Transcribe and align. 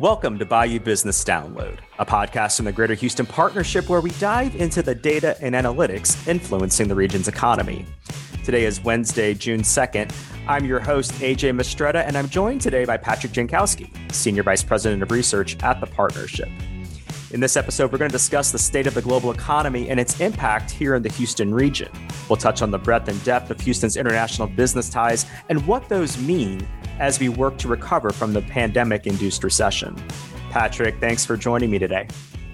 Welcome 0.00 0.38
to 0.38 0.44
Bayou 0.44 0.78
Business 0.78 1.24
Download, 1.24 1.80
a 1.98 2.06
podcast 2.06 2.54
from 2.54 2.66
the 2.66 2.72
Greater 2.72 2.94
Houston 2.94 3.26
Partnership 3.26 3.88
where 3.88 4.00
we 4.00 4.10
dive 4.12 4.54
into 4.54 4.80
the 4.80 4.94
data 4.94 5.36
and 5.42 5.56
analytics 5.56 6.28
influencing 6.28 6.86
the 6.86 6.94
region's 6.94 7.26
economy. 7.26 7.84
Today 8.44 8.64
is 8.64 8.80
Wednesday, 8.80 9.34
June 9.34 9.62
2nd. 9.62 10.14
I'm 10.46 10.64
your 10.64 10.78
host, 10.78 11.10
AJ 11.14 11.52
Mistretta, 11.52 12.06
and 12.06 12.16
I'm 12.16 12.28
joined 12.28 12.60
today 12.60 12.84
by 12.84 12.96
Patrick 12.96 13.32
Jankowski, 13.32 13.90
Senior 14.12 14.44
Vice 14.44 14.62
President 14.62 15.02
of 15.02 15.10
Research 15.10 15.60
at 15.64 15.80
the 15.80 15.86
Partnership. 15.88 16.48
In 17.32 17.40
this 17.40 17.56
episode, 17.56 17.90
we're 17.90 17.98
going 17.98 18.10
to 18.10 18.16
discuss 18.16 18.52
the 18.52 18.58
state 18.58 18.86
of 18.86 18.94
the 18.94 19.02
global 19.02 19.32
economy 19.32 19.90
and 19.90 19.98
its 19.98 20.20
impact 20.20 20.70
here 20.70 20.94
in 20.94 21.02
the 21.02 21.10
Houston 21.10 21.52
region. 21.52 21.90
We'll 22.28 22.36
touch 22.36 22.62
on 22.62 22.70
the 22.70 22.78
breadth 22.78 23.08
and 23.08 23.22
depth 23.24 23.50
of 23.50 23.60
Houston's 23.62 23.96
international 23.96 24.46
business 24.46 24.88
ties 24.88 25.26
and 25.48 25.66
what 25.66 25.88
those 25.88 26.16
mean 26.18 26.66
as 26.98 27.20
we 27.20 27.28
work 27.28 27.58
to 27.58 27.68
recover 27.68 28.10
from 28.10 28.32
the 28.32 28.42
pandemic 28.42 29.06
induced 29.06 29.44
recession. 29.44 29.96
Patrick, 30.50 30.98
thanks 31.00 31.24
for 31.24 31.36
joining 31.36 31.70
me 31.70 31.78
today. 31.78 32.08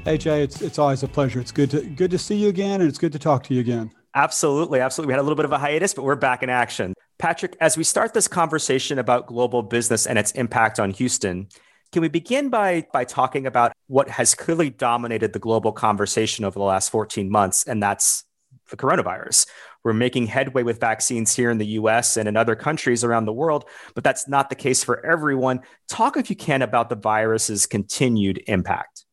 Hey 0.04 0.18
Jay, 0.18 0.42
it's 0.42 0.60
it's 0.60 0.78
always 0.78 1.02
a 1.02 1.08
pleasure. 1.08 1.40
It's 1.40 1.52
good 1.52 1.70
to 1.70 1.80
good 1.80 2.10
to 2.10 2.18
see 2.18 2.36
you 2.36 2.48
again 2.48 2.80
and 2.80 2.88
it's 2.88 2.98
good 2.98 3.12
to 3.12 3.18
talk 3.18 3.42
to 3.44 3.54
you 3.54 3.60
again. 3.60 3.90
Absolutely, 4.14 4.80
absolutely. 4.80 5.08
We 5.08 5.12
had 5.14 5.20
a 5.20 5.22
little 5.22 5.36
bit 5.36 5.44
of 5.44 5.52
a 5.52 5.58
hiatus, 5.58 5.94
but 5.94 6.04
we're 6.04 6.14
back 6.14 6.42
in 6.42 6.50
action. 6.50 6.94
Patrick, 7.18 7.56
as 7.60 7.76
we 7.76 7.84
start 7.84 8.14
this 8.14 8.28
conversation 8.28 8.98
about 8.98 9.26
global 9.26 9.62
business 9.62 10.06
and 10.06 10.18
its 10.18 10.30
impact 10.32 10.78
on 10.78 10.90
Houston, 10.90 11.48
can 11.90 12.02
we 12.02 12.08
begin 12.08 12.48
by, 12.48 12.86
by 12.92 13.04
talking 13.04 13.46
about 13.46 13.72
what 13.86 14.10
has 14.10 14.34
clearly 14.34 14.68
dominated 14.68 15.32
the 15.32 15.38
global 15.38 15.72
conversation 15.72 16.44
over 16.44 16.58
the 16.58 16.64
last 16.64 16.90
14 16.90 17.30
months, 17.30 17.64
and 17.64 17.82
that's 17.82 18.24
the 18.70 18.76
coronavirus? 18.76 19.46
We're 19.82 19.92
making 19.92 20.26
headway 20.26 20.62
with 20.62 20.80
vaccines 20.80 21.34
here 21.34 21.50
in 21.50 21.58
the 21.58 21.66
US 21.66 22.16
and 22.16 22.28
in 22.28 22.36
other 22.36 22.56
countries 22.56 23.04
around 23.04 23.26
the 23.26 23.32
world, 23.32 23.64
but 23.94 24.04
that's 24.04 24.28
not 24.28 24.48
the 24.48 24.54
case 24.54 24.82
for 24.82 25.04
everyone. 25.04 25.60
Talk, 25.88 26.16
if 26.16 26.30
you 26.30 26.36
can, 26.36 26.62
about 26.62 26.88
the 26.88 26.96
virus's 26.96 27.66
continued 27.66 28.42
impact. 28.46 29.04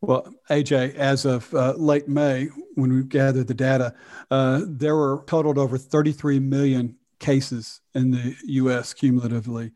Well, 0.00 0.26
AJ, 0.50 0.96
as 0.96 1.24
of 1.24 1.52
uh, 1.54 1.74
late 1.76 2.08
May, 2.08 2.46
when 2.74 2.92
we 2.92 3.04
gathered 3.04 3.46
the 3.46 3.54
data, 3.54 3.94
uh, 4.30 4.62
there 4.66 4.96
were 4.96 5.22
totaled 5.26 5.58
over 5.58 5.78
33 5.78 6.40
million 6.40 6.96
cases 7.20 7.80
in 7.94 8.10
the 8.10 8.34
US 8.44 8.92
cumulatively. 8.92 9.70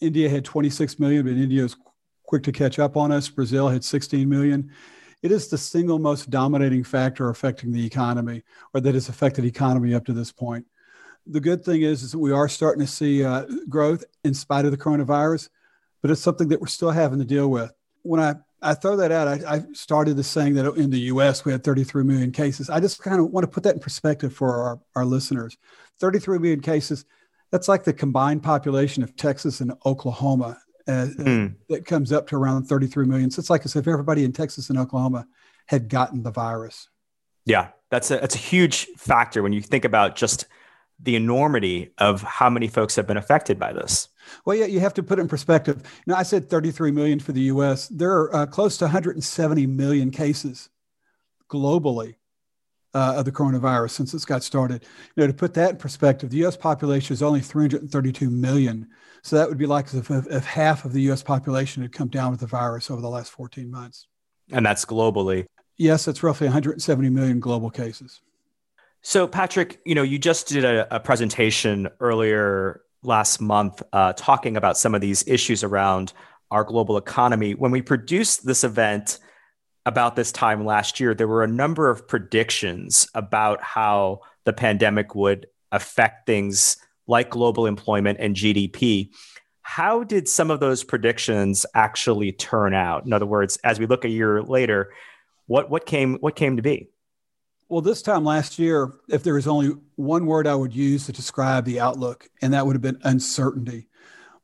India 0.00 0.28
had 0.28 0.44
26 0.44 1.00
million, 1.00 1.24
but 1.24 1.32
India 1.32 1.64
was 1.64 1.76
quick 2.24 2.44
to 2.44 2.52
catch 2.52 2.78
up 2.78 2.96
on 2.96 3.10
us. 3.10 3.28
Brazil 3.28 3.68
had 3.68 3.82
16 3.82 4.28
million. 4.28 4.70
It 5.22 5.32
is 5.32 5.48
the 5.48 5.58
single 5.58 5.98
most 5.98 6.30
dominating 6.30 6.84
factor 6.84 7.28
affecting 7.28 7.72
the 7.72 7.84
economy, 7.84 8.42
or 8.72 8.80
that 8.80 8.94
has 8.94 9.08
affected 9.08 9.44
economy 9.44 9.94
up 9.94 10.04
to 10.06 10.12
this 10.12 10.30
point. 10.30 10.66
The 11.26 11.40
good 11.40 11.64
thing 11.64 11.82
is, 11.82 12.02
is 12.02 12.12
that 12.12 12.18
we 12.18 12.32
are 12.32 12.48
starting 12.48 12.80
to 12.80 12.90
see 12.90 13.24
uh, 13.24 13.46
growth 13.68 14.04
in 14.24 14.32
spite 14.32 14.64
of 14.64 14.70
the 14.70 14.78
coronavirus, 14.78 15.48
but 16.00 16.10
it's 16.10 16.20
something 16.20 16.48
that 16.48 16.60
we're 16.60 16.68
still 16.68 16.90
having 16.90 17.18
to 17.18 17.24
deal 17.24 17.48
with. 17.48 17.72
When 18.02 18.20
I 18.20 18.36
I 18.60 18.74
throw 18.74 18.96
that 18.96 19.12
out. 19.12 19.28
I, 19.28 19.56
I, 19.56 19.62
started 19.72 20.16
the 20.16 20.24
saying 20.24 20.54
that 20.54 20.66
in 20.74 20.90
the 20.90 20.98
US 21.12 21.44
we 21.44 21.52
had 21.52 21.62
33 21.62 22.02
million 22.02 22.32
cases. 22.32 22.68
I 22.68 22.80
just 22.80 23.00
kind 23.00 23.20
of 23.20 23.30
want 23.30 23.44
to 23.44 23.50
put 23.50 23.62
that 23.62 23.74
in 23.74 23.80
perspective 23.80 24.34
for 24.34 24.56
our, 24.56 24.80
our 24.96 25.04
listeners. 25.04 25.56
33 26.00 26.38
million 26.38 26.60
cases, 26.60 27.04
that's 27.50 27.68
like 27.68 27.84
the 27.84 27.92
combined 27.92 28.42
population 28.42 29.02
of 29.02 29.14
Texas 29.16 29.60
and 29.60 29.72
Oklahoma 29.86 30.58
uh, 30.88 31.06
mm. 31.18 31.54
that 31.68 31.84
comes 31.84 32.12
up 32.12 32.26
to 32.28 32.36
around 32.36 32.64
33 32.64 33.06
million. 33.06 33.30
So 33.30 33.40
it's 33.40 33.50
like 33.50 33.64
as 33.64 33.76
if 33.76 33.86
everybody 33.86 34.24
in 34.24 34.32
Texas 34.32 34.70
and 34.70 34.78
Oklahoma 34.78 35.26
had 35.66 35.88
gotten 35.88 36.22
the 36.22 36.30
virus. 36.30 36.88
Yeah, 37.44 37.68
that's 37.90 38.10
a, 38.10 38.18
that's 38.18 38.34
a 38.34 38.38
huge 38.38 38.86
factor 38.96 39.42
when 39.42 39.52
you 39.52 39.60
think 39.60 39.84
about 39.84 40.16
just 40.16 40.46
the 41.00 41.14
enormity 41.14 41.92
of 41.98 42.22
how 42.22 42.50
many 42.50 42.66
folks 42.66 42.96
have 42.96 43.06
been 43.06 43.16
affected 43.16 43.58
by 43.58 43.72
this. 43.72 44.08
Well, 44.44 44.56
yeah, 44.56 44.66
you 44.66 44.80
have 44.80 44.94
to 44.94 45.02
put 45.02 45.18
it 45.18 45.22
in 45.22 45.28
perspective. 45.28 45.82
Now, 46.06 46.16
I 46.16 46.22
said 46.22 46.50
33 46.50 46.90
million 46.90 47.20
for 47.20 47.32
the 47.32 47.42
US. 47.42 47.88
There 47.88 48.12
are 48.12 48.34
uh, 48.34 48.46
close 48.46 48.76
to 48.78 48.86
170 48.86 49.66
million 49.66 50.10
cases 50.10 50.70
globally 51.48 52.16
uh, 52.98 53.14
of 53.14 53.24
the 53.24 53.32
coronavirus 53.32 53.90
since 53.90 54.12
it's 54.12 54.24
got 54.24 54.42
started. 54.42 54.82
You 55.14 55.22
know, 55.22 55.26
to 55.28 55.32
put 55.32 55.54
that 55.54 55.70
in 55.70 55.76
perspective, 55.76 56.30
the 56.30 56.38
U.S. 56.38 56.56
population 56.56 57.14
is 57.14 57.22
only 57.22 57.40
332 57.40 58.28
million. 58.28 58.88
So 59.22 59.36
that 59.36 59.48
would 59.48 59.58
be 59.58 59.66
like 59.66 59.92
if, 59.94 60.10
if 60.10 60.44
half 60.44 60.84
of 60.84 60.92
the 60.92 61.02
U.S. 61.02 61.22
population 61.22 61.82
had 61.82 61.92
come 61.92 62.08
down 62.08 62.32
with 62.32 62.40
the 62.40 62.46
virus 62.46 62.90
over 62.90 63.00
the 63.00 63.08
last 63.08 63.30
14 63.30 63.70
months. 63.70 64.08
And 64.50 64.66
that's 64.66 64.84
globally. 64.84 65.46
Yes, 65.76 66.04
that's 66.04 66.22
roughly 66.22 66.46
170 66.48 67.08
million 67.10 67.38
global 67.38 67.70
cases. 67.70 68.20
So, 69.02 69.28
Patrick, 69.28 69.80
you 69.84 69.94
know, 69.94 70.02
you 70.02 70.18
just 70.18 70.48
did 70.48 70.64
a, 70.64 70.92
a 70.94 70.98
presentation 70.98 71.88
earlier 72.00 72.82
last 73.04 73.40
month 73.40 73.80
uh, 73.92 74.12
talking 74.14 74.56
about 74.56 74.76
some 74.76 74.92
of 74.94 75.00
these 75.00 75.26
issues 75.28 75.62
around 75.62 76.12
our 76.50 76.64
global 76.64 76.96
economy. 76.96 77.54
When 77.54 77.70
we 77.70 77.80
produced 77.80 78.44
this 78.44 78.64
event, 78.64 79.20
about 79.88 80.16
this 80.16 80.30
time 80.30 80.66
last 80.66 81.00
year, 81.00 81.14
there 81.14 81.26
were 81.26 81.42
a 81.42 81.48
number 81.48 81.88
of 81.88 82.06
predictions 82.06 83.08
about 83.14 83.62
how 83.62 84.20
the 84.44 84.52
pandemic 84.52 85.14
would 85.14 85.46
affect 85.72 86.26
things 86.26 86.76
like 87.06 87.30
global 87.30 87.66
employment 87.66 88.18
and 88.20 88.36
GDP. 88.36 89.08
How 89.62 90.04
did 90.04 90.28
some 90.28 90.50
of 90.50 90.60
those 90.60 90.84
predictions 90.84 91.64
actually 91.74 92.32
turn 92.32 92.74
out? 92.74 93.06
In 93.06 93.14
other 93.14 93.26
words, 93.26 93.56
as 93.64 93.80
we 93.80 93.86
look 93.86 94.04
a 94.04 94.10
year 94.10 94.42
later, 94.42 94.92
what, 95.46 95.70
what 95.70 95.86
came 95.86 96.16
what 96.16 96.36
came 96.36 96.56
to 96.56 96.62
be? 96.62 96.90
Well, 97.70 97.80
this 97.80 98.02
time 98.02 98.24
last 98.24 98.58
year, 98.58 98.92
if 99.08 99.22
there 99.22 99.34
was 99.34 99.46
only 99.46 99.74
one 99.96 100.26
word 100.26 100.46
I 100.46 100.54
would 100.54 100.74
use 100.74 101.06
to 101.06 101.12
describe 101.12 101.64
the 101.64 101.80
outlook, 101.80 102.28
and 102.42 102.52
that 102.52 102.66
would 102.66 102.74
have 102.74 102.82
been 102.82 103.00
uncertainty. 103.02 103.88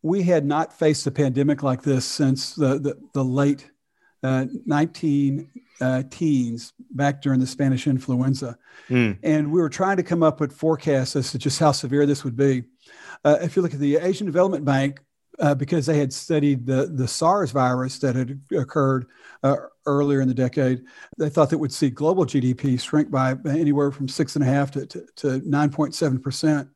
We 0.02 0.22
had 0.22 0.44
not 0.44 0.78
faced 0.78 1.06
a 1.06 1.10
pandemic 1.10 1.62
like 1.62 1.82
this 1.82 2.04
since 2.04 2.54
the, 2.54 2.78
the, 2.78 2.98
the 3.14 3.24
late 3.24 3.70
uh, 4.24 4.46
19 4.66 5.48
uh, 5.80 6.02
teens 6.10 6.72
back 6.90 7.20
during 7.20 7.38
the 7.38 7.46
Spanish 7.46 7.86
influenza. 7.86 8.56
Mm. 8.88 9.18
And 9.22 9.52
we 9.52 9.60
were 9.60 9.68
trying 9.68 9.98
to 9.98 10.02
come 10.02 10.22
up 10.22 10.40
with 10.40 10.52
forecasts 10.52 11.14
as 11.14 11.30
to 11.32 11.38
just 11.38 11.60
how 11.60 11.72
severe 11.72 12.06
this 12.06 12.24
would 12.24 12.36
be. 12.36 12.64
Uh, 13.24 13.38
if 13.42 13.54
you 13.54 13.62
look 13.62 13.74
at 13.74 13.80
the 13.80 13.96
Asian 13.96 14.26
Development 14.26 14.64
Bank, 14.64 15.00
uh, 15.40 15.54
because 15.54 15.86
they 15.86 15.98
had 15.98 16.12
studied 16.12 16.64
the, 16.64 16.86
the 16.86 17.08
SARS 17.08 17.50
virus 17.50 17.98
that 17.98 18.14
had 18.14 18.40
occurred 18.52 19.06
uh, 19.42 19.56
earlier 19.84 20.20
in 20.20 20.28
the 20.28 20.34
decade, 20.34 20.84
they 21.18 21.28
thought 21.28 21.50
that 21.50 21.58
would 21.58 21.72
see 21.72 21.90
global 21.90 22.24
GDP 22.24 22.80
shrink 22.80 23.10
by 23.10 23.36
anywhere 23.48 23.90
from 23.90 24.08
six 24.08 24.36
and 24.36 24.44
a 24.44 24.46
half 24.46 24.70
to, 24.70 24.86
to, 24.86 25.06
to 25.16 25.26
9.7 25.40 26.22
percent. 26.22 26.68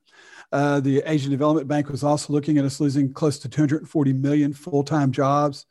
Uh, 0.51 0.81
the 0.81 1.03
Asian 1.07 1.31
Development 1.31 1.69
Bank 1.69 1.89
was 1.89 2.03
also 2.03 2.33
looking 2.33 2.59
at 2.59 2.65
us 2.65 2.81
losing 2.81 3.13
close 3.13 3.39
to 3.39 3.49
240 3.49 4.13
million 4.15 4.53
full 4.53 4.83
time 4.83 5.13
jobs. 5.13 5.67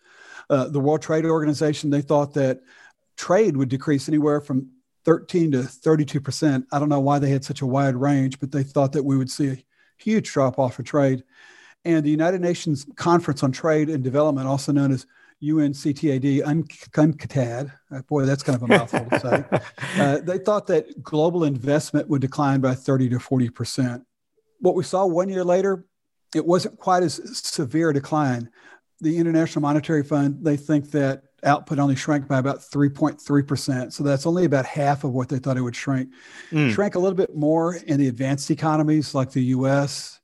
Uh, 0.50 0.68
the 0.68 0.80
World 0.80 1.02
Trade 1.02 1.26
Organization, 1.26 1.90
they 1.90 2.02
thought 2.02 2.34
that 2.36 2.62
trade 3.18 3.58
would 3.58 3.70
decrease 3.70 4.08
anywhere 4.08 4.40
from 4.40 4.70
13 5.06 5.52
to 5.54 5.64
32 5.64 6.22
percent. 6.22 6.66
I 6.72 6.80
don't 6.80 6.90
know 6.90 7.00
why 7.00 7.20
they 7.20 7.30
had 7.30 7.44
such 7.44 7.62
a 7.62 7.66
wide 7.66 7.96
range, 7.96 8.40
but 8.40 8.52
they 8.52 8.64
thought 8.64 8.92
that 8.94 9.04
we 9.04 9.18
would 9.18 9.32
see 9.32 9.50
a 9.50 9.64
huge 9.98 10.32
drop 10.32 10.60
off 10.60 10.80
of 10.80 10.86
trade. 10.86 11.24
And 11.86 12.06
the 12.06 12.10
United 12.10 12.42
Nations 12.42 12.86
Conference 12.96 13.44
on 13.44 13.52
Trade 13.52 13.90
and 13.90 14.04
Development, 14.04 14.48
also 14.48 14.72
known 14.72 14.92
as 14.92 15.06
UNCTAD, 15.42 16.44
UNCTAD, 16.44 17.72
uh, 17.92 18.02
boy, 18.02 18.26
that's 18.26 18.44
kind 18.44 18.56
of 18.56 18.64
a 18.64 18.68
mouthful 18.68 19.06
to 19.06 19.20
say. 19.20 19.44
Uh, 19.98 20.20
they 20.20 20.38
thought 20.38 20.68
that 20.68 21.02
global 21.02 21.44
investment 21.44 22.08
would 22.08 22.22
decline 22.22 22.60
by 22.60 22.76
30 22.76 23.10
to 23.10 23.20
40 23.20 23.50
percent. 23.50 24.04
What 24.60 24.76
we 24.76 24.84
saw 24.84 25.06
one 25.06 25.30
year 25.30 25.44
later, 25.44 25.86
it 26.36 26.46
wasn't 26.46 26.78
quite 26.78 27.02
as 27.02 27.22
severe 27.40 27.90
a 27.90 27.94
decline 27.94 28.50
the 29.00 29.18
International 29.18 29.62
Monetary 29.62 30.04
Fund, 30.04 30.40
they 30.42 30.58
think 30.58 30.92
that 30.92 31.24
output 31.44 31.80
only 31.80 31.96
shrank 31.96 32.28
by 32.28 32.40
about 32.40 32.60
3.3%. 32.60 33.94
So 33.94 34.04
that's 34.04 34.26
only 34.26 34.46
about 34.46 34.66
half 34.66 35.04
of 35.04 35.12
what 35.12 35.30
they 35.30 35.38
thought 35.38 35.58
it 35.58 35.62
would 35.62 35.76
shrink. 35.76 36.10
Mm. 36.52 36.74
Shrank 36.74 36.96
a 36.96 37.00
little 37.00 37.16
bit 37.16 37.36
more 37.36 37.76
in 37.76 38.00
the 38.00 38.08
advanced 38.08 38.50
economies 38.50 39.14
like 39.14 39.32
the 39.32 39.44
US 39.44 40.20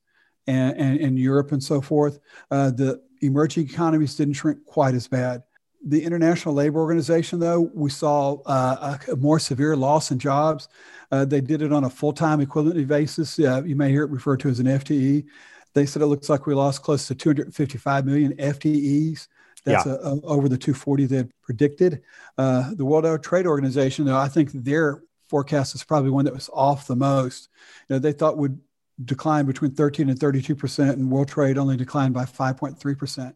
and, 0.47 0.75
and, 0.78 1.00
and 1.00 1.19
Europe 1.19 1.51
and 1.51 1.63
so 1.63 1.81
forth. 1.81 2.19
Uh, 2.50 2.71
the 2.71 3.01
emerging 3.21 3.65
economies 3.65 4.15
didn't 4.15 4.33
shrink 4.33 4.65
quite 4.65 4.95
as 4.95 5.07
bad. 5.07 5.44
The 5.86 6.03
International 6.03 6.56
Labor 6.56 6.80
Organization, 6.80 7.39
though, 7.39 7.69
we 7.74 7.89
saw 7.89 8.38
uh, 8.45 8.97
a, 9.12 9.15
more 9.18 9.38
severe 9.38 9.75
loss 9.75 10.12
in 10.12 10.19
jobs. 10.19 10.69
Uh, 11.12 11.25
they 11.25 11.42
did 11.42 11.62
it 11.62 11.74
on 11.74 11.83
a 11.83 11.89
full 11.89 12.13
time 12.13 12.39
equivalent 12.39 12.88
basis. 12.88 13.38
you 13.38 13.75
may 13.75 13.92
hear 13.92 14.03
it 14.03 14.09
referred 14.09 14.39
to 14.42 14.50
as 14.50 14.59
an 14.59 14.65
FTE. 14.65 15.25
They 15.73 15.85
said 15.85 16.01
it 16.01 16.07
looks 16.07 16.29
like 16.29 16.45
we 16.45 16.53
lost 16.53 16.83
close 16.83 17.07
to 17.07 17.15
255 17.15 18.05
million 18.05 18.35
FTEs. 18.37 19.27
That's 19.65 19.85
yeah. 19.85 19.93
a, 19.93 19.95
a, 19.95 20.21
over 20.21 20.49
the 20.49 20.57
240 20.57 21.05
they 21.05 21.23
predicted. 21.41 22.01
Uh, 22.37 22.73
the 22.73 22.85
World 22.85 23.23
Trade 23.23 23.47
Organization, 23.47 24.05
though, 24.05 24.17
I 24.17 24.27
think 24.27 24.51
their 24.51 25.03
forecast 25.29 25.73
is 25.73 25.83
probably 25.83 26.11
one 26.11 26.25
that 26.25 26.33
was 26.33 26.49
off 26.53 26.87
the 26.87 26.95
most. 26.95 27.49
You 27.87 27.95
know, 27.95 27.99
they 27.99 28.11
thought 28.11 28.37
would 28.37 28.59
decline 29.03 29.45
between 29.45 29.71
13 29.71 30.09
and 30.09 30.19
32 30.19 30.55
percent, 30.55 30.97
and 30.97 31.09
World 31.09 31.29
Trade 31.29 31.57
only 31.57 31.77
declined 31.77 32.13
by 32.13 32.25
5.3 32.25 32.97
percent. 32.97 33.35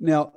Now, 0.00 0.32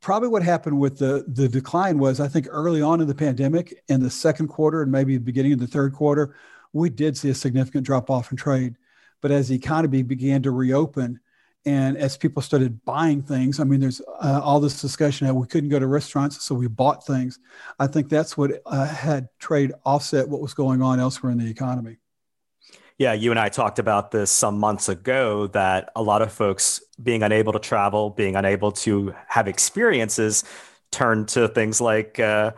probably 0.00 0.28
what 0.28 0.42
happened 0.42 0.80
with 0.80 0.98
the 0.98 1.24
the 1.28 1.48
decline 1.48 1.98
was, 1.98 2.18
I 2.18 2.28
think, 2.28 2.48
early 2.50 2.82
on 2.82 3.00
in 3.00 3.06
the 3.06 3.14
pandemic, 3.14 3.82
in 3.88 4.02
the 4.02 4.10
second 4.10 4.48
quarter 4.48 4.82
and 4.82 4.90
maybe 4.90 5.16
the 5.16 5.24
beginning 5.24 5.52
of 5.52 5.60
the 5.60 5.66
third 5.66 5.92
quarter, 5.92 6.34
we 6.72 6.90
did 6.90 7.16
see 7.16 7.30
a 7.30 7.34
significant 7.34 7.86
drop 7.86 8.10
off 8.10 8.30
in 8.30 8.36
trade. 8.36 8.76
But 9.20 9.30
as 9.30 9.48
the 9.48 9.56
economy 9.56 10.02
began 10.02 10.42
to 10.42 10.50
reopen 10.50 11.20
And 11.66 11.96
as 11.96 12.16
people 12.16 12.42
started 12.42 12.84
buying 12.84 13.22
things, 13.22 13.58
I 13.58 13.64
mean, 13.64 13.80
there's 13.80 14.00
uh, 14.22 14.40
all 14.42 14.60
this 14.60 14.80
discussion 14.80 15.26
that 15.26 15.34
we 15.34 15.48
couldn't 15.48 15.68
go 15.68 15.80
to 15.80 15.86
restaurants, 15.88 16.44
so 16.44 16.54
we 16.54 16.68
bought 16.68 17.04
things. 17.04 17.40
I 17.80 17.88
think 17.88 18.08
that's 18.08 18.38
what 18.38 18.62
uh, 18.64 18.86
had 18.86 19.28
trade 19.40 19.72
offset 19.84 20.28
what 20.28 20.40
was 20.40 20.54
going 20.54 20.80
on 20.80 21.00
elsewhere 21.00 21.32
in 21.32 21.38
the 21.38 21.50
economy. 21.50 21.96
Yeah, 22.98 23.14
you 23.14 23.32
and 23.32 23.38
I 23.38 23.48
talked 23.48 23.80
about 23.80 24.12
this 24.12 24.30
some 24.30 24.58
months 24.58 24.88
ago 24.88 25.48
that 25.48 25.90
a 25.96 26.02
lot 26.02 26.22
of 26.22 26.32
folks 26.32 26.80
being 27.02 27.24
unable 27.24 27.52
to 27.52 27.58
travel, 27.58 28.10
being 28.10 28.36
unable 28.36 28.70
to 28.72 29.12
have 29.26 29.48
experiences, 29.48 30.44
turn 30.92 31.26
to 31.26 31.48
things 31.48 31.80
like 31.80 32.20
uh, 32.20 32.52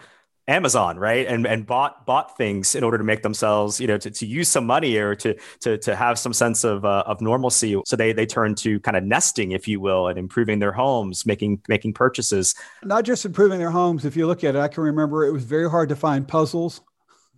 Amazon, 0.48 0.98
right? 0.98 1.26
And 1.26 1.46
and 1.46 1.66
bought 1.66 2.06
bought 2.06 2.36
things 2.36 2.74
in 2.74 2.82
order 2.82 2.96
to 2.96 3.04
make 3.04 3.22
themselves, 3.22 3.78
you 3.80 3.86
know, 3.86 3.98
to, 3.98 4.10
to 4.10 4.26
use 4.26 4.48
some 4.48 4.66
money 4.66 4.96
or 4.96 5.14
to 5.16 5.36
to 5.60 5.76
to 5.78 5.94
have 5.94 6.18
some 6.18 6.32
sense 6.32 6.64
of 6.64 6.84
uh, 6.86 7.04
of 7.06 7.20
normalcy. 7.20 7.80
So 7.84 7.96
they 7.96 8.12
they 8.12 8.24
turn 8.24 8.54
to 8.56 8.80
kind 8.80 8.96
of 8.96 9.04
nesting, 9.04 9.52
if 9.52 9.68
you 9.68 9.78
will, 9.78 10.08
and 10.08 10.18
improving 10.18 10.58
their 10.58 10.72
homes, 10.72 11.26
making 11.26 11.60
making 11.68 11.92
purchases. 11.92 12.54
Not 12.82 13.04
just 13.04 13.26
improving 13.26 13.58
their 13.58 13.70
homes. 13.70 14.06
If 14.06 14.16
you 14.16 14.26
look 14.26 14.42
at 14.42 14.56
it, 14.56 14.58
I 14.58 14.68
can 14.68 14.82
remember 14.82 15.26
it 15.26 15.32
was 15.32 15.44
very 15.44 15.68
hard 15.68 15.90
to 15.90 15.96
find 15.96 16.26
puzzles, 16.26 16.80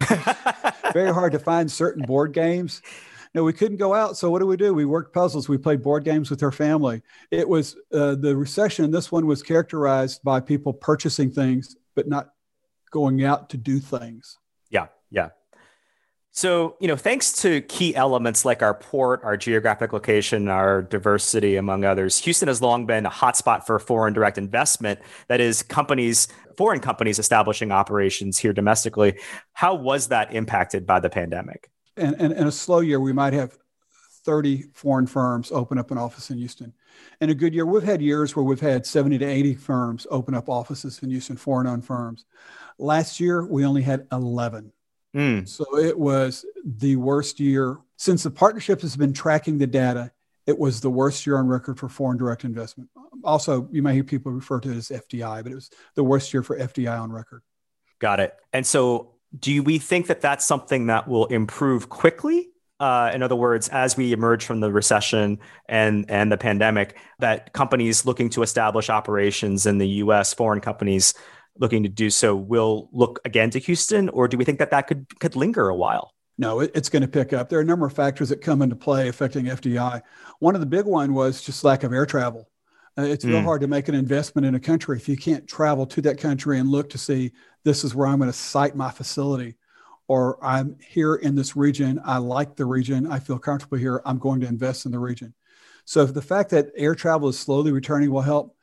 very 0.92 1.12
hard 1.12 1.32
to 1.32 1.40
find 1.40 1.70
certain 1.70 2.04
board 2.04 2.32
games. 2.32 2.80
No, 3.34 3.44
we 3.44 3.52
couldn't 3.52 3.76
go 3.76 3.94
out. 3.94 4.16
So 4.16 4.28
what 4.28 4.40
do 4.40 4.46
we 4.46 4.56
do? 4.56 4.74
We 4.74 4.84
worked 4.84 5.14
puzzles. 5.14 5.48
We 5.48 5.56
played 5.56 5.82
board 5.82 6.04
games 6.04 6.30
with 6.30 6.42
our 6.42 6.50
family. 6.50 7.02
It 7.30 7.48
was 7.48 7.76
uh, 7.92 8.16
the 8.16 8.36
recession. 8.36 8.90
This 8.90 9.12
one 9.12 9.26
was 9.26 9.40
characterized 9.40 10.22
by 10.24 10.40
people 10.40 10.72
purchasing 10.72 11.30
things, 11.30 11.76
but 11.94 12.08
not 12.08 12.30
going 12.90 13.24
out 13.24 13.50
to 13.50 13.56
do 13.56 13.80
things. 13.80 14.38
Yeah, 14.70 14.86
yeah. 15.10 15.30
So, 16.32 16.76
you 16.80 16.86
know, 16.86 16.96
thanks 16.96 17.32
to 17.42 17.60
key 17.62 17.94
elements 17.96 18.44
like 18.44 18.62
our 18.62 18.74
port, 18.74 19.20
our 19.24 19.36
geographic 19.36 19.92
location, 19.92 20.48
our 20.48 20.80
diversity, 20.80 21.56
among 21.56 21.84
others, 21.84 22.18
Houston 22.18 22.46
has 22.46 22.62
long 22.62 22.86
been 22.86 23.04
a 23.04 23.10
hotspot 23.10 23.66
for 23.66 23.78
foreign 23.80 24.14
direct 24.14 24.38
investment. 24.38 25.00
That 25.26 25.40
is, 25.40 25.62
companies, 25.62 26.28
foreign 26.56 26.78
companies 26.80 27.18
establishing 27.18 27.72
operations 27.72 28.38
here 28.38 28.52
domestically. 28.52 29.18
How 29.54 29.74
was 29.74 30.08
that 30.08 30.32
impacted 30.32 30.86
by 30.86 31.00
the 31.00 31.10
pandemic? 31.10 31.68
And 31.96 32.14
in 32.14 32.46
a 32.46 32.52
slow 32.52 32.78
year, 32.78 33.00
we 33.00 33.12
might 33.12 33.32
have 33.32 33.58
30 34.24 34.66
foreign 34.72 35.06
firms 35.06 35.50
open 35.50 35.78
up 35.78 35.90
an 35.90 35.98
office 35.98 36.30
in 36.30 36.38
Houston. 36.38 36.72
In 37.20 37.30
a 37.30 37.34
good 37.34 37.54
year, 37.54 37.66
we've 37.66 37.82
had 37.82 38.00
years 38.00 38.36
where 38.36 38.44
we've 38.44 38.60
had 38.60 38.86
70 38.86 39.18
to 39.18 39.24
80 39.24 39.54
firms 39.54 40.06
open 40.10 40.34
up 40.34 40.48
offices 40.48 41.00
in 41.02 41.10
Houston, 41.10 41.36
foreign 41.36 41.66
owned 41.66 41.84
firms. 41.84 42.24
Last 42.80 43.20
year, 43.20 43.44
we 43.44 43.66
only 43.66 43.82
had 43.82 44.06
11. 44.10 44.72
Mm. 45.14 45.46
So 45.46 45.78
it 45.78 45.98
was 45.98 46.46
the 46.64 46.96
worst 46.96 47.38
year. 47.38 47.78
Since 47.96 48.22
the 48.22 48.30
partnership 48.30 48.80
has 48.80 48.96
been 48.96 49.12
tracking 49.12 49.58
the 49.58 49.66
data, 49.66 50.12
it 50.46 50.58
was 50.58 50.80
the 50.80 50.90
worst 50.90 51.26
year 51.26 51.36
on 51.36 51.46
record 51.46 51.78
for 51.78 51.88
foreign 51.88 52.16
direct 52.16 52.44
investment. 52.44 52.88
Also, 53.22 53.68
you 53.70 53.82
may 53.82 53.92
hear 53.94 54.04
people 54.04 54.32
refer 54.32 54.60
to 54.60 54.70
it 54.70 54.76
as 54.76 54.88
FDI, 54.88 55.42
but 55.42 55.52
it 55.52 55.54
was 55.54 55.70
the 55.94 56.04
worst 56.04 56.32
year 56.32 56.42
for 56.42 56.58
FDI 56.58 56.98
on 56.98 57.12
record. 57.12 57.42
Got 57.98 58.20
it. 58.20 58.34
And 58.52 58.66
so, 58.66 59.12
do 59.38 59.62
we 59.62 59.78
think 59.78 60.06
that 60.06 60.22
that's 60.22 60.44
something 60.44 60.86
that 60.86 61.06
will 61.06 61.26
improve 61.26 61.88
quickly? 61.88 62.48
Uh, 62.80 63.10
in 63.14 63.22
other 63.22 63.36
words, 63.36 63.68
as 63.68 63.96
we 63.96 64.12
emerge 64.12 64.44
from 64.44 64.60
the 64.60 64.72
recession 64.72 65.38
and 65.68 66.10
and 66.10 66.32
the 66.32 66.38
pandemic, 66.38 66.96
that 67.18 67.52
companies 67.52 68.06
looking 68.06 68.30
to 68.30 68.42
establish 68.42 68.88
operations 68.88 69.66
in 69.66 69.76
the 69.76 69.86
U.S., 69.88 70.32
foreign 70.32 70.62
companies 70.62 71.12
looking 71.60 71.84
to 71.84 71.88
do 71.88 72.10
so 72.10 72.34
will 72.34 72.88
look 72.92 73.20
again 73.24 73.50
to 73.50 73.60
Houston, 73.60 74.08
or 74.08 74.26
do 74.26 74.36
we 74.36 74.44
think 74.44 74.58
that 74.58 74.72
that 74.72 74.88
could 74.88 75.06
could 75.20 75.36
linger 75.36 75.68
a 75.68 75.76
while? 75.76 76.12
No, 76.38 76.60
it, 76.60 76.72
it's 76.74 76.88
going 76.88 77.02
to 77.02 77.08
pick 77.08 77.32
up. 77.32 77.48
There 77.48 77.58
are 77.58 77.62
a 77.62 77.66
number 77.66 77.86
of 77.86 77.92
factors 77.92 78.30
that 78.30 78.40
come 78.40 78.62
into 78.62 78.74
play 78.74 79.08
affecting 79.08 79.44
FDI. 79.44 80.00
One 80.38 80.54
of 80.54 80.62
the 80.62 80.66
big 80.66 80.86
one 80.86 81.12
was 81.12 81.42
just 81.42 81.62
lack 81.62 81.84
of 81.84 81.92
air 81.92 82.06
travel. 82.06 82.48
Uh, 82.98 83.02
it's 83.02 83.24
mm. 83.24 83.28
real 83.28 83.42
hard 83.42 83.60
to 83.60 83.68
make 83.68 83.88
an 83.88 83.94
investment 83.94 84.46
in 84.46 84.54
a 84.54 84.60
country 84.60 84.96
if 84.96 85.08
you 85.08 85.16
can't 85.16 85.46
travel 85.46 85.86
to 85.86 86.00
that 86.00 86.18
country 86.18 86.58
and 86.58 86.68
look 86.68 86.88
to 86.90 86.98
see 86.98 87.30
this 87.62 87.84
is 87.84 87.94
where 87.94 88.08
I'm 88.08 88.18
going 88.18 88.30
to 88.30 88.36
site 88.36 88.74
my 88.74 88.90
facility, 88.90 89.56
or 90.08 90.42
I'm 90.44 90.76
here 90.80 91.16
in 91.16 91.34
this 91.34 91.56
region. 91.56 92.00
I 92.04 92.16
like 92.16 92.56
the 92.56 92.64
region. 92.64 93.06
I 93.06 93.18
feel 93.18 93.38
comfortable 93.38 93.76
here. 93.76 94.00
I'm 94.06 94.18
going 94.18 94.40
to 94.40 94.48
invest 94.48 94.86
in 94.86 94.92
the 94.92 94.98
region. 94.98 95.34
So 95.84 96.04
the 96.06 96.22
fact 96.22 96.50
that 96.50 96.72
air 96.76 96.94
travel 96.94 97.28
is 97.28 97.38
slowly 97.38 97.70
returning 97.70 98.10
will 98.10 98.22
help. 98.22 98.56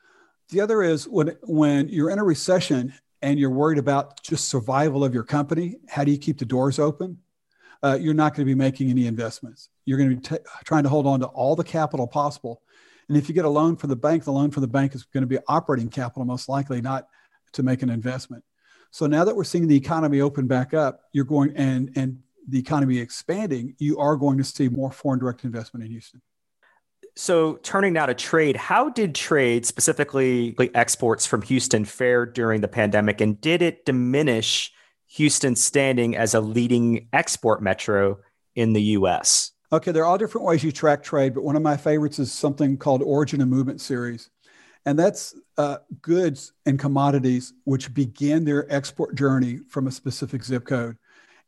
The 0.50 0.60
other 0.60 0.82
is 0.82 1.06
when 1.06 1.36
when 1.42 1.88
you're 1.88 2.10
in 2.10 2.18
a 2.18 2.24
recession 2.24 2.94
and 3.20 3.38
you're 3.38 3.50
worried 3.50 3.78
about 3.78 4.22
just 4.22 4.48
survival 4.48 5.04
of 5.04 5.12
your 5.12 5.24
company, 5.24 5.76
how 5.88 6.04
do 6.04 6.10
you 6.10 6.18
keep 6.18 6.38
the 6.38 6.44
doors 6.44 6.78
open? 6.78 7.18
Uh, 7.82 7.98
you're 8.00 8.14
not 8.14 8.34
going 8.34 8.46
to 8.46 8.50
be 8.50 8.54
making 8.54 8.90
any 8.90 9.06
investments. 9.06 9.68
You're 9.84 9.98
going 9.98 10.10
to 10.10 10.16
be 10.16 10.36
t- 10.36 10.44
trying 10.64 10.82
to 10.82 10.88
hold 10.88 11.06
on 11.06 11.20
to 11.20 11.26
all 11.26 11.54
the 11.54 11.64
capital 11.64 12.06
possible. 12.06 12.62
And 13.08 13.16
if 13.16 13.28
you 13.28 13.34
get 13.34 13.44
a 13.44 13.48
loan 13.48 13.76
from 13.76 13.90
the 13.90 13.96
bank, 13.96 14.24
the 14.24 14.32
loan 14.32 14.50
from 14.50 14.62
the 14.62 14.68
bank 14.68 14.94
is 14.94 15.04
going 15.04 15.22
to 15.22 15.28
be 15.28 15.38
operating 15.48 15.88
capital, 15.88 16.24
most 16.24 16.48
likely, 16.48 16.80
not 16.80 17.08
to 17.52 17.62
make 17.62 17.82
an 17.82 17.90
investment. 17.90 18.44
So 18.90 19.06
now 19.06 19.24
that 19.24 19.36
we're 19.36 19.44
seeing 19.44 19.68
the 19.68 19.76
economy 19.76 20.20
open 20.20 20.46
back 20.46 20.74
up, 20.74 21.02
you're 21.12 21.24
going 21.24 21.56
and 21.56 21.90
and 21.94 22.20
the 22.48 22.58
economy 22.58 22.98
expanding, 22.98 23.74
you 23.78 23.98
are 23.98 24.16
going 24.16 24.38
to 24.38 24.44
see 24.44 24.68
more 24.68 24.90
foreign 24.90 25.20
direct 25.20 25.44
investment 25.44 25.84
in 25.84 25.90
Houston. 25.90 26.22
So, 27.20 27.56
turning 27.64 27.94
now 27.94 28.06
to 28.06 28.14
trade, 28.14 28.54
how 28.54 28.90
did 28.90 29.12
trade, 29.12 29.66
specifically 29.66 30.54
exports 30.72 31.26
from 31.26 31.42
Houston, 31.42 31.84
fare 31.84 32.24
during 32.24 32.60
the 32.60 32.68
pandemic? 32.68 33.20
And 33.20 33.40
did 33.40 33.60
it 33.60 33.84
diminish 33.84 34.72
Houston's 35.08 35.60
standing 35.60 36.16
as 36.16 36.32
a 36.34 36.40
leading 36.40 37.08
export 37.12 37.60
metro 37.60 38.20
in 38.54 38.72
the 38.72 38.82
US? 38.82 39.50
Okay, 39.72 39.90
there 39.90 40.04
are 40.04 40.06
all 40.06 40.16
different 40.16 40.46
ways 40.46 40.62
you 40.62 40.70
track 40.70 41.02
trade, 41.02 41.34
but 41.34 41.42
one 41.42 41.56
of 41.56 41.62
my 41.62 41.76
favorites 41.76 42.20
is 42.20 42.30
something 42.30 42.76
called 42.76 43.02
Origin 43.02 43.40
of 43.40 43.48
Movement 43.48 43.80
Series. 43.80 44.30
And 44.86 44.96
that's 44.96 45.34
uh, 45.56 45.78
goods 46.00 46.52
and 46.66 46.78
commodities 46.78 47.52
which 47.64 47.92
begin 47.92 48.44
their 48.44 48.72
export 48.72 49.16
journey 49.16 49.58
from 49.68 49.88
a 49.88 49.90
specific 49.90 50.44
zip 50.44 50.64
code. 50.64 50.96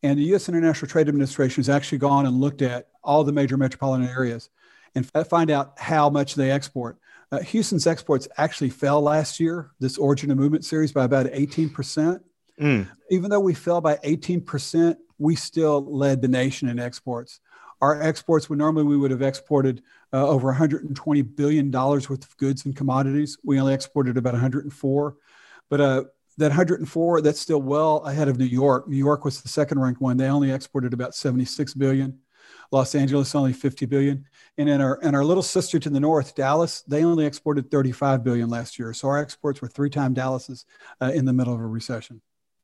And 0.02 0.18
the 0.18 0.34
US 0.34 0.48
International 0.48 0.90
Trade 0.90 1.06
Administration 1.08 1.60
has 1.60 1.68
actually 1.68 1.98
gone 1.98 2.26
and 2.26 2.40
looked 2.40 2.60
at 2.60 2.88
all 3.04 3.22
the 3.22 3.32
major 3.32 3.56
metropolitan 3.56 4.08
areas 4.08 4.50
and 4.94 5.10
find 5.28 5.50
out 5.50 5.78
how 5.78 6.10
much 6.10 6.34
they 6.34 6.50
export. 6.50 6.98
Uh, 7.32 7.40
Houston's 7.40 7.86
exports 7.86 8.26
actually 8.36 8.70
fell 8.70 9.00
last 9.00 9.38
year, 9.38 9.70
this 9.78 9.98
Origin 9.98 10.30
of 10.30 10.38
Movement 10.38 10.64
series, 10.64 10.92
by 10.92 11.04
about 11.04 11.26
18%. 11.26 12.20
Mm. 12.60 12.88
Even 13.10 13.30
though 13.30 13.40
we 13.40 13.54
fell 13.54 13.80
by 13.80 13.96
18%, 13.98 14.96
we 15.18 15.36
still 15.36 15.84
led 15.84 16.22
the 16.22 16.28
nation 16.28 16.68
in 16.68 16.78
exports. 16.78 17.40
Our 17.80 18.02
exports, 18.02 18.50
when 18.50 18.58
normally 18.58 18.84
we 18.84 18.96
would 18.96 19.10
have 19.10 19.22
exported 19.22 19.82
uh, 20.12 20.26
over 20.26 20.48
120 20.48 21.22
billion 21.22 21.70
dollars 21.70 22.10
worth 22.10 22.24
of 22.24 22.36
goods 22.36 22.64
and 22.64 22.76
commodities, 22.76 23.38
we 23.42 23.60
only 23.60 23.74
exported 23.74 24.16
about 24.16 24.34
104. 24.34 25.16
But 25.68 25.80
uh, 25.80 26.04
that 26.38 26.48
104, 26.48 27.20
that's 27.20 27.40
still 27.40 27.62
well 27.62 27.98
ahead 27.98 28.28
of 28.28 28.38
New 28.38 28.44
York. 28.44 28.88
New 28.88 28.96
York 28.96 29.24
was 29.24 29.40
the 29.40 29.48
second 29.48 29.78
ranked 29.78 30.00
one. 30.00 30.16
They 30.16 30.26
only 30.26 30.50
exported 30.50 30.92
about 30.92 31.14
76 31.14 31.74
billion. 31.74 32.18
Los 32.72 32.94
Angeles 32.94 33.34
only 33.34 33.52
50 33.52 33.86
billion. 33.86 34.24
And 34.58 34.68
in 34.68 34.80
our 34.80 34.98
and 35.02 35.16
our 35.16 35.24
little 35.24 35.42
sister 35.42 35.78
to 35.78 35.90
the 35.90 36.00
north, 36.00 36.34
Dallas, 36.34 36.82
they 36.82 37.04
only 37.04 37.26
exported 37.26 37.70
35 37.70 38.22
billion 38.22 38.48
last 38.48 38.78
year. 38.78 38.92
So 38.92 39.08
our 39.08 39.18
exports 39.18 39.60
were 39.60 39.68
three 39.68 39.90
times 39.90 40.16
Dallas's 40.16 40.66
uh, 41.00 41.12
in 41.14 41.24
the 41.24 41.32
middle 41.32 41.54
of 41.54 41.60
a 41.60 41.66
recession. 41.66 42.20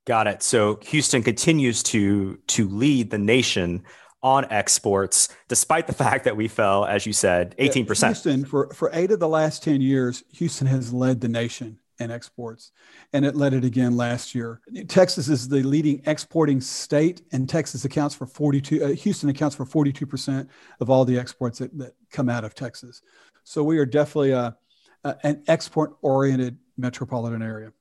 Got 0.06 0.26
it. 0.26 0.42
So 0.42 0.78
Houston 0.82 1.22
continues 1.22 1.82
to 1.84 2.38
to 2.48 2.68
lead 2.68 3.10
the 3.10 3.18
nation 3.18 3.84
on 4.22 4.46
exports, 4.50 5.28
despite 5.48 5.86
the 5.86 5.92
fact 5.92 6.25
that 6.25 6.36
we 6.36 6.48
fell, 6.48 6.84
as 6.84 7.06
you 7.06 7.12
said, 7.12 7.54
18%. 7.58 8.06
Houston, 8.06 8.44
for, 8.44 8.72
for 8.72 8.90
eight 8.92 9.12
of 9.12 9.20
the 9.20 9.28
last 9.28 9.62
10 9.62 9.80
years, 9.80 10.25
Houston 10.32 10.66
has 10.66 10.92
led 10.92 11.20
the 11.20 11.28
nation 11.28 11.78
and 11.98 12.12
exports. 12.12 12.72
And 13.12 13.24
it 13.24 13.36
led 13.36 13.54
it 13.54 13.64
again 13.64 13.96
last 13.96 14.34
year. 14.34 14.60
Texas 14.88 15.28
is 15.28 15.48
the 15.48 15.62
leading 15.62 16.02
exporting 16.06 16.60
state, 16.60 17.22
and 17.32 17.48
Texas 17.48 17.84
accounts 17.84 18.14
for 18.14 18.26
42, 18.26 18.84
uh, 18.84 18.88
Houston 18.88 19.28
accounts 19.28 19.56
for 19.56 19.64
42% 19.64 20.48
of 20.80 20.90
all 20.90 21.04
the 21.04 21.18
exports 21.18 21.58
that, 21.58 21.76
that 21.78 21.94
come 22.10 22.28
out 22.28 22.44
of 22.44 22.54
Texas. 22.54 23.02
So 23.44 23.62
we 23.62 23.78
are 23.78 23.86
definitely 23.86 24.32
a, 24.32 24.56
a 25.04 25.16
an 25.22 25.42
export 25.46 25.96
oriented 26.02 26.58
metropolitan 26.76 27.42
area. 27.42 27.72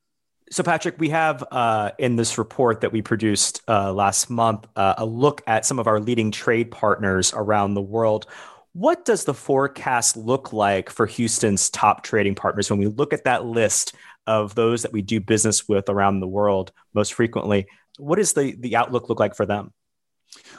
So, 0.51 0.62
Patrick, 0.62 1.00
we 1.00 1.10
have 1.10 1.43
uh, 1.50 1.91
in 1.98 2.17
this 2.17 2.38
report 2.38 2.81
that 2.81 2.91
we 2.91 3.01
produced 3.01 3.62
uh, 3.67 3.91
last 3.91 4.29
month 4.29 4.67
uh, 4.75 4.93
a 5.00 5.05
look 5.05 5.41
at 5.48 5.65
some 5.65 5.79
of 5.79 5.88
our 5.88 6.00
leading 6.00 6.29
trade 6.29 6.69
partners 6.69 7.34
around 7.36 7.74
the 7.74 7.81
world. 7.81 8.27
What 8.75 9.05
does 9.05 9.24
the 9.24 9.34
forecast 9.34 10.17
look 10.17 10.51
like 10.51 10.89
for 10.89 11.05
Houston's 11.05 11.70
top 11.70 12.03
trading 12.03 12.36
partners 12.36 12.70
when 12.70 12.77
we 12.77 12.88
look 12.88 13.13
at 13.13 13.24
that 13.24 13.46
list 13.46 13.96
of 14.27 14.53
those 14.53 14.82
that 14.82 14.91
we 14.91 15.01
do 15.01 15.22
business 15.22 15.65
with 15.65 15.88
around 15.88 16.20
the 16.20 16.27
world 16.27 16.74
most 16.94 17.13
frequently? 17.13 17.67
What 17.98 18.17
does 18.17 18.34
the, 18.34 18.53
the 18.60 18.75
outlook 18.75 19.08
look 19.08 19.17
like 19.17 19.34
for 19.34 19.46
them? 19.46 19.72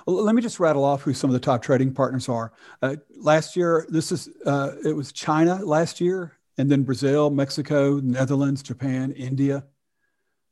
Well, 0.06 0.25
let 0.25 0.35
me 0.35 0.40
just 0.40 0.58
rattle 0.58 0.82
off 0.82 1.02
who 1.02 1.12
some 1.12 1.28
of 1.28 1.35
the 1.35 1.40
top 1.40 1.61
trading 1.61 1.92
partners 1.92 2.26
are. 2.30 2.54
Uh, 2.80 2.96
last 3.14 3.54
year, 3.54 3.85
this 3.90 4.11
is 4.11 4.30
uh, 4.46 4.73
it 4.82 4.96
was 4.96 5.12
China 5.12 5.56
last 5.62 6.00
year, 6.00 6.38
and 6.56 6.70
then 6.70 6.85
Brazil, 6.85 7.28
Mexico, 7.28 8.00
Netherlands, 8.00 8.62
Japan, 8.62 9.12
India, 9.12 9.62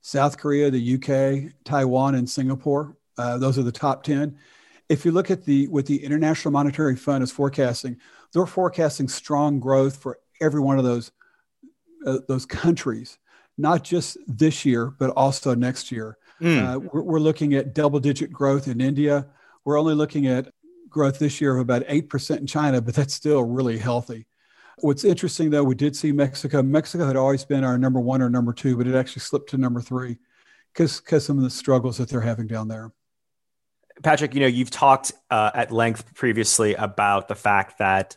South 0.03 0.37
Korea, 0.37 0.71
the 0.71 0.97
UK, 0.97 1.55
Taiwan, 1.65 2.15
and 2.15 2.29
Singapore. 2.29 2.99
Uh, 3.17 3.39
those 3.39 3.59
are 3.59 3.63
the 3.63 3.73
top 3.73 4.03
ten 4.03 4.37
if 4.89 5.05
you 5.05 5.13
look 5.13 5.31
at 5.31 5.45
the 5.45 5.67
what 5.69 5.87
the 5.87 6.05
International 6.05 6.53
Monetary 6.53 6.97
Fund 6.97 7.23
is 7.23 7.31
forecasting, 7.31 7.99
they're 8.33 8.47
forecasting 8.47 9.09
strong 9.09 9.61
growth 9.61 9.97
for 9.97 10.19
every 10.41 10.61
one 10.61 10.79
of 10.79 10.85
those 10.85 11.13
uh, 12.07 12.19
those 12.29 12.47
countries, 12.47 13.19
not 13.57 13.85
just 13.85 14.17
this 14.27 14.65
year, 14.65 14.87
but 14.99 15.11
also 15.11 15.55
next 15.55 15.91
year. 15.91 16.19
Mm. 16.41 16.63
Uh, 16.63 16.79
we're, 16.81 17.03
we're, 17.03 17.21
looking 17.21 17.55
at 17.55 17.75
double 17.75 18.01
digit 18.01 18.33
growth 18.33 18.69
in 18.69 18.81
India. 18.81 19.27
We're 19.65 19.79
only 19.79 19.95
looking 19.95 20.27
at 20.27 20.53
growth 20.89 21.19
this 21.19 21.41
year 21.41 21.55
of 21.55 21.61
about 21.61 21.87
8% 21.87 22.39
in 22.39 22.47
China, 22.47 22.81
but 22.81 22.95
that's 22.95 23.15
still 23.15 23.45
really 23.45 23.79
healthy. 23.79 24.27
What's 24.81 25.05
interesting 25.05 25.51
though, 25.51 25.63
we 25.63 25.77
did 25.77 25.95
see 25.95 26.13
Mexico. 26.13 26.63
Mexico 26.63 27.07
had 27.07 27.17
always 27.17 27.45
been 27.45 27.63
our 27.63 27.79
number 27.79 28.01
one 28.01 28.21
or 28.21 28.29
number 28.29 28.53
two, 28.53 28.77
but 28.77 28.89
it 28.89 28.95
actually 28.95 29.21
slipped 29.21 29.51
to 29.51 29.59
number 29.59 29.81
three 29.81 30.19
because 30.73 31.01
because 31.01 31.25
some 31.25 31.39
of 31.39 31.45
the 31.45 31.51
struggles 31.51 31.97
that 31.99 32.09
they're 32.09 32.21
having 32.21 32.49
down 32.49 32.69
there. 32.69 32.93
Patrick, 34.03 34.35
you 34.35 34.41
know, 34.41 34.47
you've 34.47 34.71
talked 34.71 35.13
uh, 35.31 35.51
at 35.55 35.71
length 35.71 36.15
previously 36.15 36.75
about 36.75 37.29
the 37.29 37.35
fact 37.35 37.79
that 37.79 38.17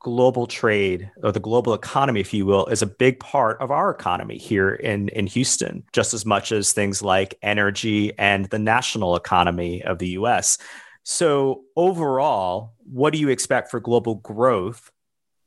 global 0.00 0.46
trade 0.46 1.10
or 1.22 1.32
the 1.32 1.40
global 1.40 1.74
economy, 1.74 2.20
if 2.20 2.32
you 2.32 2.46
will, 2.46 2.66
is 2.66 2.82
a 2.82 2.86
big 2.86 3.18
part 3.18 3.60
of 3.60 3.70
our 3.70 3.90
economy 3.90 4.38
here 4.38 4.72
in, 4.72 5.08
in 5.08 5.26
Houston, 5.26 5.84
just 5.92 6.14
as 6.14 6.24
much 6.24 6.52
as 6.52 6.72
things 6.72 7.02
like 7.02 7.34
energy 7.42 8.16
and 8.18 8.46
the 8.46 8.58
national 8.58 9.16
economy 9.16 9.82
of 9.82 9.98
the 9.98 10.10
US. 10.10 10.58
So, 11.02 11.62
overall, 11.76 12.74
what 12.84 13.12
do 13.12 13.18
you 13.18 13.28
expect 13.28 13.70
for 13.70 13.80
global 13.80 14.16
growth 14.16 14.90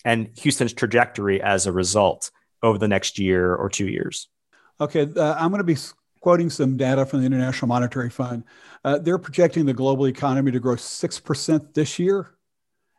and 0.06 0.30
Houston's 0.40 0.74
trajectory 0.74 1.42
as 1.42 1.66
a 1.66 1.72
result 1.72 2.32
over 2.64 2.78
the 2.78 2.88
next 2.88 3.20
year 3.20 3.56
or 3.56 3.70
two 3.70 3.88
years? 3.88 4.30
Okay, 4.82 5.08
uh, 5.16 5.36
I'm 5.36 5.50
going 5.50 5.60
to 5.60 5.64
be 5.64 5.78
quoting 6.20 6.50
some 6.50 6.78
data 6.78 7.06
from 7.06 7.20
the 7.20 7.26
International 7.26 7.68
Monetary 7.68 8.10
Fund. 8.10 8.44
Uh, 8.84 8.98
they're 8.98 9.18
projecting 9.18 9.66
the 9.66 9.74
global 9.74 10.08
economy 10.08 10.52
to 10.52 10.60
grow 10.60 10.76
6% 10.76 11.74
this 11.74 12.00
year 12.00 12.36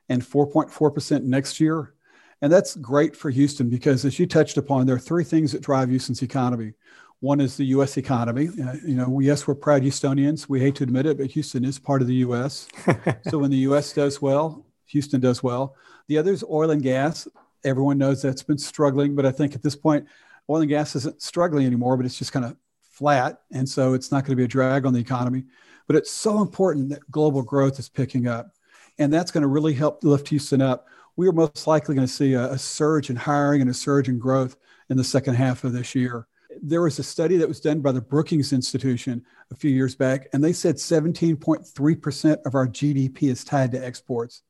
and 0.09 0.23
4.4% 0.23 1.23
next 1.25 1.61
year. 1.61 1.95
And 2.43 2.53
that's 2.53 2.77
great 2.77 3.15
for 3.15 3.31
Houston 3.31 3.69
because, 3.69 4.05
as 4.05 4.19
you 4.19 4.27
touched 4.27 4.57
upon, 4.57 4.87
there 4.87 4.97
are 4.97 5.01
three 5.01 5.25
things 5.25 5.53
that 5.53 5.63
drive 5.63 5.91
Houston's 5.91 6.23
economy. 6.23 6.73
One 7.21 7.39
is 7.39 7.59
the 7.59 7.67
U.S. 7.67 7.99
economy. 7.99 8.49
Uh, 8.49 8.77
you 8.85 8.95
know, 8.95 9.09
we, 9.11 9.27
yes, 9.27 9.47
we're 9.47 9.55
proud 9.55 9.83
Houstonians. 9.83 10.49
We 10.49 10.59
hate 10.59 10.75
to 10.77 10.85
admit 10.85 11.05
it, 11.05 11.19
but 11.19 11.27
Houston 11.27 11.67
is 11.67 11.79
part 11.79 12.01
of 12.01 12.09
the 12.09 12.15
U.S. 12.15 12.67
so 13.29 13.39
when 13.39 13.51
the 13.51 13.59
U.S. 13.59 13.93
does 13.93 14.23
well, 14.23 14.65
Houston 14.87 15.21
does 15.21 15.43
well. 15.43 15.77
The 16.09 16.17
other 16.17 16.33
is 16.33 16.43
oil 16.51 16.71
and 16.71 16.83
gas. 16.83 17.29
Everyone 17.63 17.99
knows 17.99 18.23
that's 18.23 18.43
been 18.43 18.59
struggling, 18.59 19.15
but 19.15 19.27
I 19.27 19.33
think 19.33 19.55
at 19.55 19.63
this 19.63 19.77
point, 19.77 20.07
oil 20.49 20.63
and 20.63 20.69
gas 20.69 20.97
isn't 20.97 21.21
struggling 21.21 21.67
anymore, 21.67 21.99
but 21.99 22.07
it's 22.07 22.19
just 22.19 22.33
kind 22.33 22.47
of 22.47 22.57
flat. 23.01 23.41
And 23.51 23.67
so 23.67 23.95
it's 23.95 24.13
not 24.13 24.25
going 24.25 24.33
to 24.33 24.37
be 24.37 24.45
a 24.45 24.49
drag 24.49 24.85
on 24.85 24.93
the 24.93 25.01
economy. 25.01 25.45
But 25.87 25.97
it's 25.97 26.11
so 26.11 26.43
important 26.43 26.91
that 26.91 27.11
global 27.11 27.43
growth 27.43 27.79
is 27.79 27.89
picking 27.89 28.29
up. 28.29 28.51
And 28.99 29.11
that's 29.11 29.31
going 29.31 29.41
to 29.41 29.49
really 29.49 29.73
help 29.73 30.05
lift 30.05 30.29
Houston 30.29 30.61
up. 30.61 30.87
We 31.17 31.27
are 31.27 31.33
most 31.33 31.67
likely 31.67 31.95
going 31.95 32.07
to 32.07 32.13
see 32.13 32.35
a, 32.35 32.53
a 32.53 32.59
surge 32.59 33.09
in 33.09 33.17
hiring 33.17 33.63
and 33.63 33.71
a 33.71 33.75
surge 33.75 34.11
in 34.11 34.19
growth 34.19 34.57
in 34.91 34.99
the 34.99 35.03
second 35.03 35.35
half 35.35 35.65
of 35.65 35.73
this 35.73 35.95
year. 35.95 36.27
There 36.63 36.83
was 36.83 36.99
a 36.99 37.03
study 37.03 37.39
that 37.39 37.49
was 37.49 37.61
done 37.61 37.81
by 37.81 37.93
the 37.93 38.03
Brookings 38.03 38.53
Institution 38.53 39.25
a 39.51 39.57
few 39.57 39.71
years 39.71 39.95
back, 39.95 40.29
and 40.35 40.45
they 40.45 40.53
said 40.53 40.77
17.3% 40.77 42.37
of 42.45 42.55
our 42.55 42.69
GDP 42.69 43.23
is 43.31 43.45
tied 43.45 43.73
to 43.73 43.85
exports. 43.85 44.43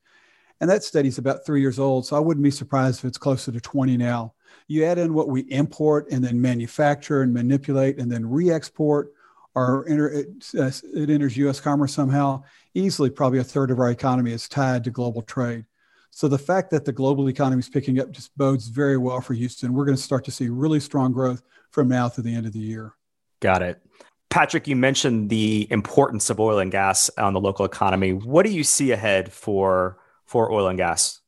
And 0.61 0.69
that 0.69 0.83
study 0.83 1.09
is 1.09 1.19
about 1.19 1.47
three 1.47 1.61
years 1.61 1.79
old, 1.79 2.07
so 2.07 2.17
I 2.17 2.21
wouldn't 2.21 2.45
be 2.45 2.51
surprised 2.51 2.99
if 2.99 3.05
it's 3.05 3.19
closer 3.19 3.53
to 3.53 3.61
20 3.61 3.97
now. 3.97 4.35
You 4.69 4.85
add 4.85 4.99
in 4.99 5.15
what 5.15 5.29
we 5.29 5.43
import 5.43 6.09
and 6.11 6.25
then 6.25 6.41
manufacture 6.41 7.23
and 7.23 7.33
manipulate 7.33 7.99
and 7.99 8.11
then 8.11 8.29
re 8.29 8.51
export, 8.51 9.13
or 9.55 9.85
enter, 9.89 10.09
it, 10.09 10.29
uh, 10.59 10.71
it 10.95 11.11
enters 11.11 11.37
US 11.37 11.61
commerce 11.61 11.93
somehow. 11.93 12.43
Easily, 12.75 13.11
probably 13.11 13.41
a 13.41 13.45
third 13.45 13.71
of 13.71 13.81
our 13.81 13.91
economy 13.91 14.33
is 14.33 14.49
tied 14.49 14.85
to 14.85 14.91
global 14.91 15.23
trade. 15.23 15.65
So 16.11 16.29
the 16.29 16.39
fact 16.39 16.71
that 16.71 16.85
the 16.85 16.93
global 16.93 17.29
economy 17.29 17.61
is 17.61 17.69
picking 17.69 17.99
up 18.01 18.11
just 18.11 18.37
bodes 18.37 18.69
very 18.69 18.97
well 18.97 19.21
for 19.21 19.35
Houston. 19.35 19.73
We're 19.73 19.85
going 19.85 19.97
to 19.97 20.03
start 20.03 20.25
to 20.25 20.31
see 20.31 20.49
really 20.49 20.81
strong 20.81 21.13
growth 21.13 21.43
from 21.71 21.89
now 21.89 22.09
through 22.09 22.25
the 22.25 22.35
end 22.35 22.47
of 22.47 22.53
the 22.53 22.59
year. 22.59 22.95
Got 23.41 23.63
it. 23.63 23.81
Patrick, 24.29 24.69
you 24.69 24.77
mentioned 24.77 25.29
the 25.29 25.67
importance 25.71 26.31
of 26.31 26.39
oil 26.39 26.59
and 26.59 26.71
gas 26.71 27.11
on 27.19 27.33
the 27.33 27.41
local 27.41 27.65
economy. 27.65 28.13
What 28.13 28.47
do 28.47 28.53
you 28.53 28.63
see 28.63 28.93
ahead 28.93 29.33
for 29.33 29.99
for 30.25 30.53
oil 30.53 30.69
and 30.69 30.79
gas? 30.79 31.21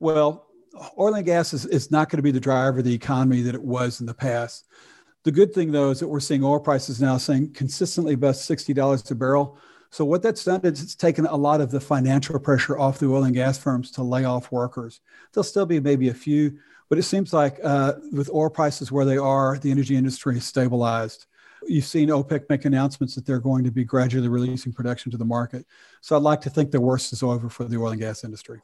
Well, 0.00 0.46
oil 0.98 1.14
and 1.14 1.24
gas 1.24 1.52
is, 1.52 1.66
is 1.66 1.90
not 1.90 2.08
going 2.08 2.18
to 2.18 2.22
be 2.22 2.30
the 2.30 2.40
driver 2.40 2.78
of 2.78 2.84
the 2.84 2.94
economy 2.94 3.42
that 3.42 3.54
it 3.54 3.62
was 3.62 4.00
in 4.00 4.06
the 4.06 4.14
past. 4.14 4.66
The 5.24 5.32
good 5.32 5.52
thing, 5.52 5.72
though, 5.72 5.90
is 5.90 6.00
that 6.00 6.08
we're 6.08 6.20
seeing 6.20 6.44
oil 6.44 6.60
prices 6.60 7.00
now 7.00 7.18
saying 7.18 7.52
consistently 7.52 8.14
above 8.14 8.36
$60 8.36 9.10
a 9.10 9.14
barrel. 9.14 9.58
So, 9.90 10.04
what 10.04 10.22
that's 10.22 10.44
done 10.44 10.60
is 10.64 10.82
it's 10.82 10.94
taken 10.94 11.26
a 11.26 11.36
lot 11.36 11.60
of 11.60 11.70
the 11.70 11.80
financial 11.80 12.38
pressure 12.38 12.78
off 12.78 12.98
the 12.98 13.06
oil 13.06 13.24
and 13.24 13.34
gas 13.34 13.58
firms 13.58 13.90
to 13.92 14.02
lay 14.02 14.24
off 14.24 14.52
workers. 14.52 15.00
There'll 15.32 15.44
still 15.44 15.66
be 15.66 15.80
maybe 15.80 16.08
a 16.08 16.14
few, 16.14 16.58
but 16.88 16.98
it 16.98 17.02
seems 17.02 17.32
like 17.32 17.58
uh, 17.64 17.94
with 18.12 18.30
oil 18.30 18.50
prices 18.50 18.92
where 18.92 19.04
they 19.04 19.16
are, 19.16 19.58
the 19.58 19.70
energy 19.70 19.96
industry 19.96 20.36
is 20.36 20.44
stabilized. 20.44 21.26
You've 21.66 21.84
seen 21.84 22.10
OPEC 22.10 22.48
make 22.48 22.64
announcements 22.66 23.14
that 23.14 23.26
they're 23.26 23.40
going 23.40 23.64
to 23.64 23.70
be 23.70 23.84
gradually 23.84 24.28
releasing 24.28 24.72
production 24.72 25.10
to 25.10 25.16
the 25.16 25.24
market. 25.24 25.66
So, 26.02 26.16
I'd 26.16 26.22
like 26.22 26.42
to 26.42 26.50
think 26.50 26.70
the 26.70 26.80
worst 26.80 27.12
is 27.12 27.22
over 27.22 27.48
for 27.48 27.64
the 27.64 27.78
oil 27.78 27.90
and 27.90 28.00
gas 28.00 28.24
industry. 28.24 28.60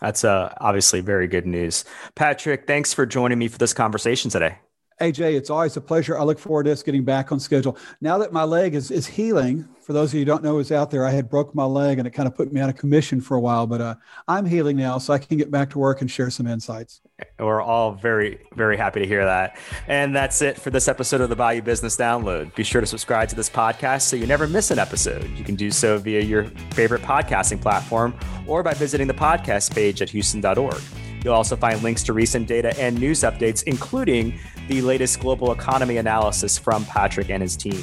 That's 0.00 0.24
uh, 0.24 0.54
obviously 0.60 1.00
very 1.00 1.26
good 1.26 1.46
news. 1.46 1.84
Patrick, 2.14 2.66
thanks 2.66 2.92
for 2.92 3.06
joining 3.06 3.38
me 3.38 3.48
for 3.48 3.58
this 3.58 3.72
conversation 3.72 4.30
today. 4.30 4.58
AJ, 5.00 5.36
it's 5.36 5.50
always 5.50 5.76
a 5.76 5.80
pleasure. 5.80 6.18
I 6.18 6.22
look 6.22 6.38
forward 6.38 6.64
to 6.64 6.72
us 6.72 6.82
getting 6.82 7.04
back 7.04 7.30
on 7.30 7.38
schedule. 7.38 7.76
Now 8.00 8.16
that 8.18 8.32
my 8.32 8.44
leg 8.44 8.74
is, 8.74 8.90
is 8.90 9.06
healing, 9.06 9.68
for 9.82 9.92
those 9.92 10.10
of 10.10 10.14
you 10.14 10.20
who 10.20 10.24
don't 10.24 10.42
know 10.42 10.54
who's 10.54 10.72
out 10.72 10.90
there, 10.90 11.04
I 11.04 11.10
had 11.10 11.28
broke 11.28 11.54
my 11.54 11.64
leg 11.64 11.98
and 11.98 12.08
it 12.08 12.12
kind 12.12 12.26
of 12.26 12.34
put 12.34 12.50
me 12.50 12.60
out 12.62 12.70
of 12.70 12.76
commission 12.76 13.20
for 13.20 13.36
a 13.36 13.40
while, 13.40 13.66
but 13.66 13.80
uh, 13.82 13.94
I'm 14.26 14.46
healing 14.46 14.76
now, 14.76 14.96
so 14.96 15.12
I 15.12 15.18
can 15.18 15.36
get 15.36 15.50
back 15.50 15.68
to 15.70 15.78
work 15.78 16.00
and 16.00 16.10
share 16.10 16.30
some 16.30 16.46
insights. 16.46 17.02
We're 17.38 17.60
all 17.60 17.92
very, 17.92 18.40
very 18.54 18.78
happy 18.78 19.00
to 19.00 19.06
hear 19.06 19.24
that. 19.24 19.58
And 19.86 20.16
that's 20.16 20.40
it 20.40 20.58
for 20.58 20.70
this 20.70 20.88
episode 20.88 21.20
of 21.20 21.28
the 21.28 21.36
Bayou 21.36 21.60
Business 21.60 21.96
Download. 21.96 22.54
Be 22.54 22.64
sure 22.64 22.80
to 22.80 22.86
subscribe 22.86 23.28
to 23.28 23.36
this 23.36 23.50
podcast 23.50 24.02
so 24.02 24.16
you 24.16 24.26
never 24.26 24.46
miss 24.46 24.70
an 24.70 24.78
episode. 24.78 25.28
You 25.36 25.44
can 25.44 25.56
do 25.56 25.70
so 25.70 25.98
via 25.98 26.22
your 26.22 26.44
favorite 26.72 27.02
podcasting 27.02 27.60
platform 27.60 28.14
or 28.46 28.62
by 28.62 28.72
visiting 28.72 29.06
the 29.06 29.14
podcast 29.14 29.74
page 29.74 30.00
at 30.00 30.08
houston.org. 30.08 30.80
You'll 31.22 31.34
also 31.34 31.56
find 31.56 31.82
links 31.82 32.02
to 32.04 32.12
recent 32.12 32.46
data 32.46 32.72
and 32.78 32.98
news 33.00 33.20
updates, 33.20 33.64
including 33.64 34.38
the 34.68 34.82
latest 34.82 35.20
global 35.20 35.52
economy 35.52 35.96
analysis 35.96 36.58
from 36.58 36.84
Patrick 36.84 37.30
and 37.30 37.42
his 37.42 37.56
team. 37.56 37.82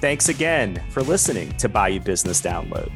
Thanks 0.00 0.28
again 0.28 0.82
for 0.90 1.02
listening 1.02 1.56
to 1.58 1.68
Bayou 1.68 2.00
Business 2.00 2.40
Download. 2.40 2.90